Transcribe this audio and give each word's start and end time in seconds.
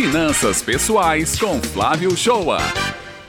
Finanças 0.00 0.62
Pessoais 0.62 1.36
com 1.40 1.60
Flávio 1.60 2.16
Shoa. 2.16 2.58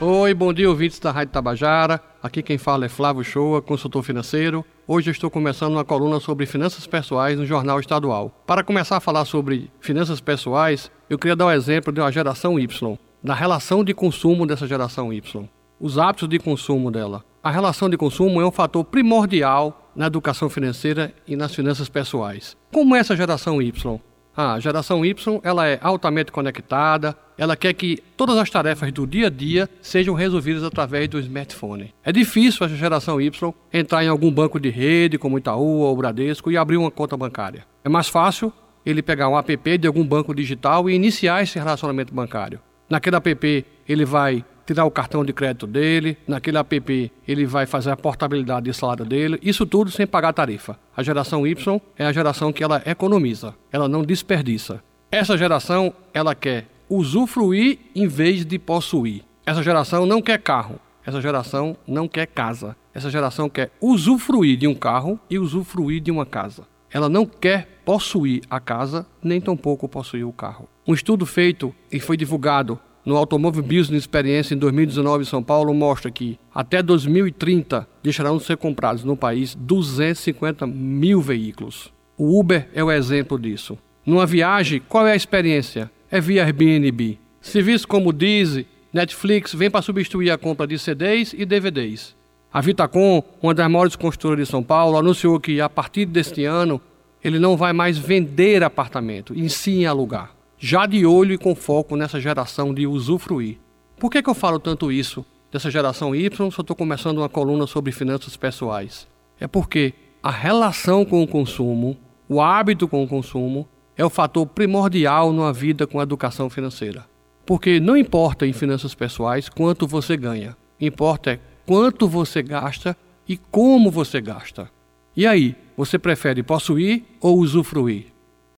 Oi, 0.00 0.32
bom 0.32 0.52
dia, 0.52 0.70
ouvintes 0.70 1.00
da 1.00 1.10
Rádio 1.10 1.32
Tabajara. 1.32 2.00
Aqui 2.22 2.44
quem 2.44 2.58
fala 2.58 2.86
é 2.86 2.88
Flávio 2.88 3.24
Shoa, 3.24 3.60
consultor 3.60 4.04
financeiro. 4.04 4.64
Hoje 4.86 5.10
estou 5.10 5.28
começando 5.28 5.72
uma 5.72 5.84
coluna 5.84 6.20
sobre 6.20 6.46
finanças 6.46 6.86
pessoais 6.86 7.36
no 7.36 7.44
Jornal 7.44 7.80
Estadual. 7.80 8.30
Para 8.46 8.62
começar 8.62 8.98
a 8.98 9.00
falar 9.00 9.24
sobre 9.24 9.68
finanças 9.80 10.20
pessoais, 10.20 10.92
eu 11.10 11.18
queria 11.18 11.34
dar 11.34 11.46
o 11.46 11.48
um 11.48 11.52
exemplo 11.52 11.92
de 11.92 12.00
uma 12.00 12.12
geração 12.12 12.56
Y, 12.56 12.96
da 13.20 13.34
relação 13.34 13.82
de 13.82 13.92
consumo 13.92 14.46
dessa 14.46 14.68
geração 14.68 15.12
Y, 15.12 15.48
os 15.80 15.98
hábitos 15.98 16.28
de 16.28 16.38
consumo 16.38 16.88
dela. 16.88 17.24
A 17.42 17.50
relação 17.50 17.90
de 17.90 17.96
consumo 17.96 18.40
é 18.40 18.46
um 18.46 18.52
fator 18.52 18.84
primordial 18.84 19.90
na 19.96 20.06
educação 20.06 20.48
financeira 20.48 21.12
e 21.26 21.34
nas 21.34 21.52
finanças 21.52 21.88
pessoais. 21.88 22.56
Como 22.72 22.94
é 22.94 23.00
essa 23.00 23.16
geração 23.16 23.60
Y? 23.60 24.00
A 24.36 24.58
geração 24.60 25.04
Y 25.04 25.40
ela 25.42 25.66
é 25.66 25.78
altamente 25.82 26.30
conectada, 26.30 27.16
ela 27.36 27.56
quer 27.56 27.72
que 27.72 27.98
todas 28.16 28.36
as 28.36 28.48
tarefas 28.48 28.92
do 28.92 29.06
dia 29.06 29.26
a 29.26 29.30
dia 29.30 29.68
sejam 29.80 30.14
resolvidas 30.14 30.62
através 30.62 31.08
do 31.08 31.18
smartphone. 31.18 31.92
É 32.04 32.12
difícil 32.12 32.64
essa 32.64 32.76
geração 32.76 33.20
Y 33.20 33.54
entrar 33.72 34.04
em 34.04 34.08
algum 34.08 34.30
banco 34.30 34.60
de 34.60 34.68
rede, 34.68 35.18
como 35.18 35.38
Itaú 35.38 35.80
ou 35.80 35.96
Bradesco, 35.96 36.50
e 36.50 36.56
abrir 36.56 36.76
uma 36.76 36.90
conta 36.90 37.16
bancária. 37.16 37.64
É 37.84 37.88
mais 37.88 38.08
fácil 38.08 38.52
ele 38.84 39.02
pegar 39.02 39.28
um 39.28 39.38
app 39.38 39.78
de 39.78 39.86
algum 39.86 40.04
banco 40.04 40.34
digital 40.34 40.88
e 40.88 40.94
iniciar 40.94 41.42
esse 41.42 41.58
relacionamento 41.58 42.14
bancário. 42.14 42.60
Naquele 42.88 43.16
app, 43.16 43.66
ele 43.88 44.04
vai 44.04 44.44
tirar 44.70 44.84
o 44.84 44.90
cartão 44.90 45.24
de 45.24 45.32
crédito 45.32 45.66
dele, 45.66 46.16
naquele 46.28 46.56
app 46.56 47.12
ele 47.26 47.44
vai 47.44 47.66
fazer 47.66 47.90
a 47.90 47.96
portabilidade 47.96 48.66
de 48.66 48.72
salário 48.72 49.04
dele, 49.04 49.36
isso 49.42 49.66
tudo 49.66 49.90
sem 49.90 50.06
pagar 50.06 50.32
tarifa. 50.32 50.78
A 50.96 51.02
geração 51.02 51.44
Y 51.44 51.80
é 51.98 52.06
a 52.06 52.12
geração 52.12 52.52
que 52.52 52.62
ela 52.62 52.80
economiza, 52.86 53.52
ela 53.72 53.88
não 53.88 54.04
desperdiça. 54.04 54.80
Essa 55.10 55.36
geração, 55.36 55.92
ela 56.14 56.36
quer 56.36 56.68
usufruir 56.88 57.80
em 57.96 58.06
vez 58.06 58.46
de 58.46 58.60
possuir. 58.60 59.24
Essa 59.44 59.60
geração 59.60 60.06
não 60.06 60.22
quer 60.22 60.38
carro, 60.38 60.78
essa 61.04 61.20
geração 61.20 61.76
não 61.84 62.06
quer 62.06 62.26
casa. 62.26 62.76
Essa 62.94 63.10
geração 63.10 63.48
quer 63.48 63.70
usufruir 63.80 64.56
de 64.56 64.68
um 64.68 64.74
carro 64.74 65.18
e 65.28 65.36
usufruir 65.36 66.00
de 66.00 66.10
uma 66.12 66.26
casa. 66.26 66.64
Ela 66.92 67.08
não 67.08 67.26
quer 67.26 67.80
possuir 67.84 68.42
a 68.48 68.60
casa, 68.60 69.06
nem 69.22 69.40
tampouco 69.40 69.88
possuir 69.88 70.26
o 70.26 70.32
carro. 70.32 70.68
Um 70.86 70.94
estudo 70.94 71.24
feito 71.24 71.74
e 71.90 71.98
foi 71.98 72.16
divulgado 72.16 72.78
no 73.04 73.16
Automóvel 73.16 73.62
Business 73.62 74.02
Experience 74.02 74.52
em 74.52 74.58
2019 74.58 75.22
em 75.22 75.26
São 75.26 75.42
Paulo 75.42 75.72
mostra 75.72 76.10
que 76.10 76.38
até 76.54 76.82
2030 76.82 77.88
deixarão 78.02 78.36
de 78.36 78.44
ser 78.44 78.56
comprados 78.56 79.04
no 79.04 79.16
país 79.16 79.54
250 79.54 80.66
mil 80.66 81.20
veículos. 81.20 81.92
O 82.16 82.38
Uber 82.38 82.68
é 82.74 82.84
o 82.84 82.90
exemplo 82.90 83.38
disso. 83.38 83.78
Numa 84.04 84.26
viagem, 84.26 84.82
qual 84.88 85.06
é 85.06 85.12
a 85.12 85.16
experiência? 85.16 85.90
É 86.10 86.20
via 86.20 86.44
Airbnb. 86.44 87.18
Serviços 87.40 87.86
como 87.86 88.12
Deezer, 88.12 88.66
Netflix 88.92 89.54
vêm 89.54 89.70
para 89.70 89.82
substituir 89.82 90.30
a 90.30 90.38
compra 90.38 90.66
de 90.66 90.78
CDs 90.78 91.32
e 91.32 91.46
DVDs. 91.46 92.14
A 92.52 92.60
Vitacom, 92.60 93.22
uma 93.40 93.54
das 93.54 93.70
maiores 93.70 93.96
construtoras 93.96 94.46
de 94.46 94.50
São 94.50 94.62
Paulo, 94.62 94.98
anunciou 94.98 95.38
que 95.38 95.60
a 95.60 95.68
partir 95.68 96.04
deste 96.04 96.44
ano 96.44 96.80
ele 97.22 97.38
não 97.38 97.56
vai 97.56 97.72
mais 97.72 97.96
vender 97.96 98.64
apartamento, 98.64 99.38
em 99.38 99.48
sim 99.48 99.86
alugar 99.86 100.39
já 100.62 100.84
de 100.84 101.06
olho 101.06 101.32
e 101.32 101.38
com 101.38 101.54
foco 101.54 101.96
nessa 101.96 102.20
geração 102.20 102.74
de 102.74 102.86
usufruir. 102.86 103.56
Por 103.98 104.10
que, 104.10 104.22
que 104.22 104.28
eu 104.28 104.34
falo 104.34 104.58
tanto 104.58 104.92
isso 104.92 105.24
dessa 105.50 105.70
geração 105.70 106.14
Y 106.14 106.50
se 106.50 106.58
eu 106.58 106.62
estou 106.62 106.76
começando 106.76 107.18
uma 107.18 107.30
coluna 107.30 107.66
sobre 107.66 107.90
finanças 107.90 108.36
pessoais? 108.36 109.08
É 109.40 109.48
porque 109.48 109.94
a 110.22 110.30
relação 110.30 111.02
com 111.02 111.22
o 111.22 111.26
consumo, 111.26 111.96
o 112.28 112.42
hábito 112.42 112.86
com 112.86 113.02
o 113.02 113.08
consumo, 113.08 113.66
é 113.96 114.04
o 114.04 114.10
fator 114.10 114.46
primordial 114.46 115.32
numa 115.32 115.52
vida 115.52 115.86
com 115.86 116.00
educação 116.00 116.50
financeira. 116.50 117.06
Porque 117.46 117.80
não 117.80 117.96
importa 117.96 118.46
em 118.46 118.52
finanças 118.52 118.94
pessoais 118.94 119.48
quanto 119.48 119.86
você 119.86 120.14
ganha, 120.14 120.54
importa 120.78 121.32
é 121.32 121.40
quanto 121.64 122.06
você 122.06 122.42
gasta 122.42 122.94
e 123.26 123.38
como 123.38 123.90
você 123.90 124.20
gasta. 124.20 124.70
E 125.16 125.26
aí, 125.26 125.56
você 125.74 125.98
prefere 125.98 126.42
possuir 126.42 127.02
ou 127.18 127.38
usufruir? 127.38 128.06